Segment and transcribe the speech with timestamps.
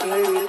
[0.00, 0.39] baby?